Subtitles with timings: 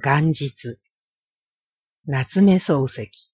[0.00, 0.78] 元日、
[2.06, 3.32] 夏目漱石。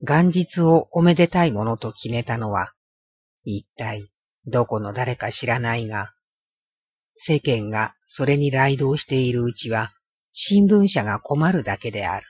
[0.00, 2.72] 元日をおめでたいものと決めたのは、
[3.44, 4.10] 一体
[4.46, 6.14] どこの誰か知らないが、
[7.12, 9.92] 世間がそれに雷動しているうちは、
[10.30, 12.26] 新聞社が困るだけである。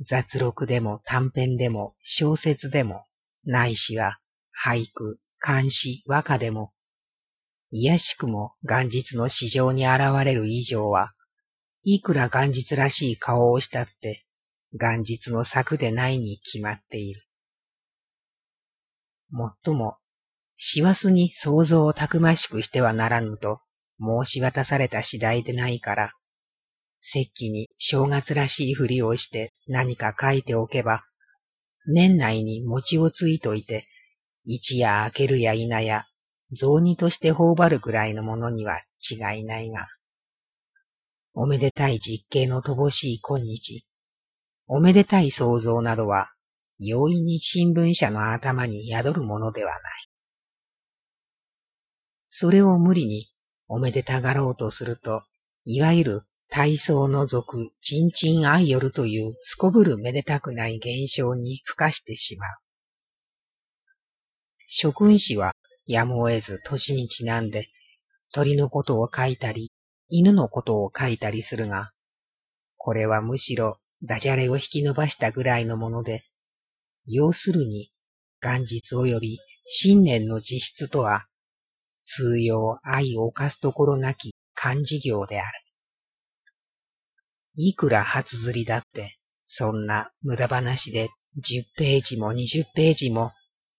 [0.00, 3.04] 雑録でも短編でも小説でも、
[3.44, 4.18] ないしは
[4.64, 6.71] 俳句、漢詩、和歌でも
[7.74, 11.12] いやしくも元日の市場に現れる以上は、
[11.84, 14.26] いくら元日らしい顔をしたって、
[14.74, 17.26] 元日の策でないに決まっている。
[19.30, 19.96] もっとも、
[20.58, 23.60] 師走に想像をたくましくしてはならぬと
[23.98, 26.12] 申し渡された次第でないから、
[27.00, 31.06] 石器に正月らしいふりをして何か書いておけば、
[31.86, 33.86] 年内に餅をついといて、
[34.44, 36.04] 一夜明けるや否や
[36.54, 39.86] 雑煮として頬張るくらいのものには違いないが、
[41.34, 43.86] おめでたい実刑の乏しい今日、
[44.66, 46.28] おめでたい想像などは、
[46.78, 49.82] 容易に新聞社の頭に宿るものではない。
[52.26, 53.30] それを無理に
[53.68, 55.22] おめでたがろうとすると、
[55.64, 62.50] いわゆる体操の俗、ちんちんアイヨルというすこぶるめでたくない現象に付加してしまう。
[64.66, 65.54] 諸君子は
[65.86, 67.68] やむを得ず年にちなんで、
[68.32, 69.72] 鳥のことを書いたり、
[70.08, 71.92] 犬のことを書いたりするが、
[72.76, 76.24] これはむしろダジャレを引き伸ばしたぐらいのもので、
[77.06, 77.90] 要するに、
[78.40, 81.26] 元日及び新年の実質とは、
[82.04, 85.50] 通用愛を犯すところなき漢字行である。
[87.54, 91.10] いくら初釣りだって、そんな無駄話で
[91.44, 93.32] 10ページも20ページも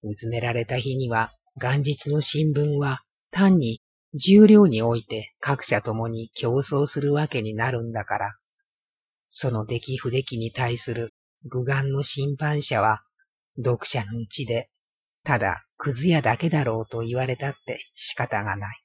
[0.04, 3.82] うずめられた日には元日の新聞は単に
[4.14, 8.36] 重量において各社ともに競争するわけになるんだから、
[9.28, 11.14] その出来不出来に対する
[11.45, 13.02] 具眼の審判者は
[13.58, 14.70] 読者のうちで
[15.23, 18.83] ただくず屋だけだろうと言われたって仕方がない。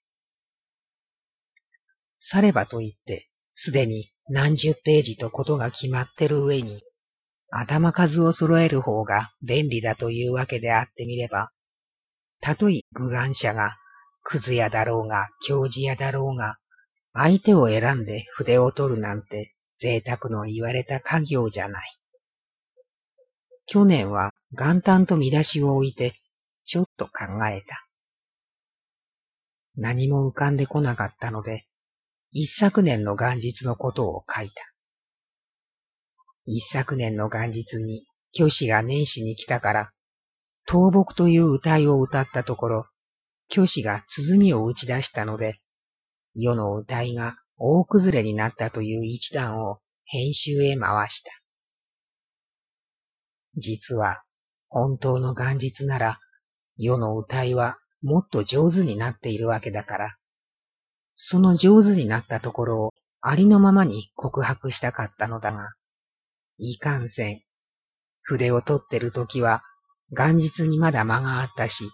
[2.19, 6.83] さればと言って、すでに何十ページとことが決まってる上に、
[7.51, 11.51] 頭数を揃える方が便利だというわけであってみれば、
[12.41, 13.77] たとえ具眼者が、
[14.23, 16.59] くず屋だろうが、教授屋だろうが、
[17.13, 21.99] 相手を選んで筆を取るなんて贅沢の言われた家業じゃない。
[23.67, 26.15] 去年は元旦と見出しを置いて、
[26.65, 27.87] ちょっと考えた。
[29.77, 31.67] 何も浮かんでこなかったので、
[32.33, 34.55] 一昨年の元日のことを書いた。
[36.47, 39.93] 一昨年の元日に、教師が年始に来たから、
[40.69, 42.87] 倒木という歌いを歌ったところ、
[43.49, 45.57] 教師が鼓を打ち出したので、
[46.35, 51.33] 世の歌いが大崩れになったという一段を編集へ回した。
[53.57, 54.23] 実は、
[54.69, 56.21] 本当の元日なら、
[56.77, 60.17] 世の歌いはもっと上手になっているわけだから、
[61.15, 65.73] その上手になったところをありのままに告白したかったのだが、
[66.59, 67.41] いかんせん。
[68.21, 69.63] 筆を取ってる時は
[70.11, 71.91] 元日にまだ間があったし、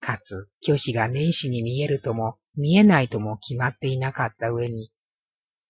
[0.00, 4.90] かつ、虚子が年始に見えるとも見えないとも決まっていなかった上に、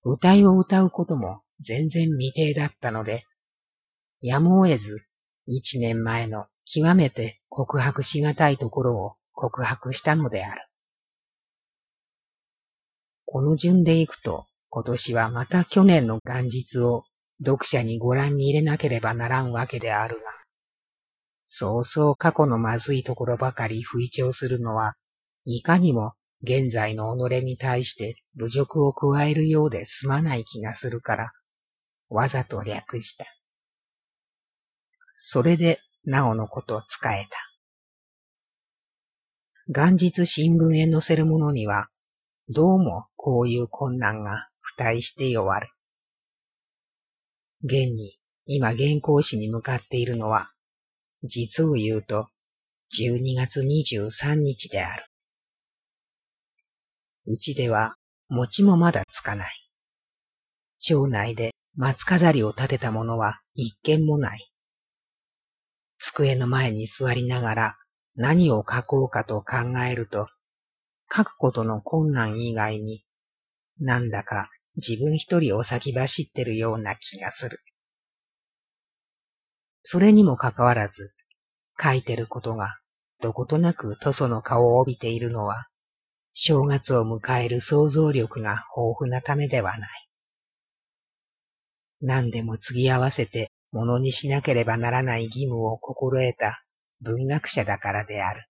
[0.02, 3.24] 歌いを歌うことも全然未定だったので、
[4.20, 5.04] やむを得ず、
[5.46, 10.66] 一年前の極めて告白しがたいところを告白したのである。
[13.26, 17.04] この順でいくと、今年はまた去年の元日を
[17.44, 20.33] 読者にご覧に入れなければならんわけであるが、
[21.44, 24.94] そうそう過去のまずいところばかり吹聴するのは、
[25.44, 31.32] いかにも現在の己に対して侮辱を加えるようで済まない気がするから、
[32.08, 33.26] わざと略した。
[35.16, 37.38] それで、なおのこと使えた。
[39.68, 41.88] 元日新聞へ載せるものには、
[42.48, 45.70] どうもこういう困難が付帯して弱る。
[47.62, 50.53] 現に、今原稿紙に向かっているのは、
[51.24, 52.28] 実を言うと、
[52.96, 55.06] 12月23日である。
[57.26, 57.96] うちでは、
[58.28, 59.70] 餅もまだつかない。
[60.78, 64.50] 町内で松飾りを立てたものは一軒もない。
[65.98, 67.76] 机の前に座りながら
[68.16, 70.28] 何を書こうかと考えると、
[71.10, 73.02] 書くことの困難以外に、
[73.80, 77.60] なんだか自分一人お先走ってるような気がする。
[79.86, 81.12] それにもかかわらず、
[81.78, 82.78] 書いてることが
[83.20, 85.68] どことなく塗装の顔を帯びているのは、
[86.32, 90.08] 正月を迎える想像力が豊富なためではない。
[92.00, 96.64] 何でも継ぎ合わせてものにしなければならない義務を心得た
[97.02, 98.46] 文学者だからである。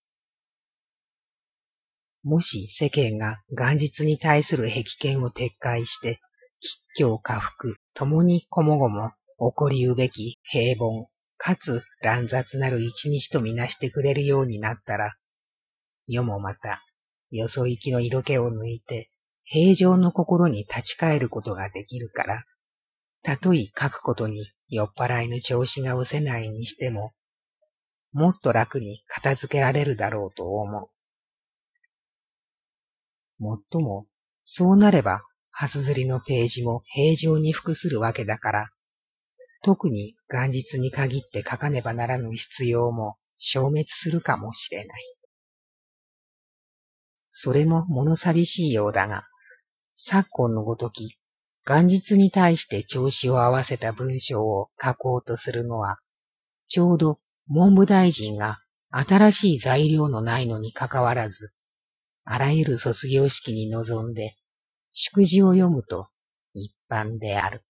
[2.23, 6.21] もし世間が元日に対する壁見を撤回して、
[6.61, 15.15] 吉凶家福共にこもごも起こりうべき平凡かつ乱雑なる一日とみなしてくれるようになったら、
[16.07, 16.83] 世もまた、
[17.31, 19.11] よそ行きの色気を抜いて、
[19.45, 22.45] 平常の心に立ち返ることができるから、
[23.23, 27.13] たとえ書くことに酔っ払いの調子が失せないにしても、
[28.13, 30.91] もっと楽に片付けられるだろうと思
[33.39, 33.43] う。
[33.43, 34.07] もっとも、
[34.45, 38.71] そうなれば、初釣りのページも平常に服するわけだから、
[39.64, 45.16] 特に元日に限って書かねばならぬ必要も消滅するかもしれない。
[47.31, 49.25] それも物寂しいようだが、
[49.94, 51.16] 昨今のごとき、
[51.66, 55.96] 元日に対して調子を合わせた文章を書こうとするのは、
[56.69, 57.19] ちょうど
[57.49, 58.58] 文部大臣が
[58.90, 61.52] 新しい材料のないのにかかわらず、
[62.25, 64.37] あらゆる卒業式に臨んで、
[64.93, 66.08] 祝辞を読むと
[66.52, 67.64] 一般である。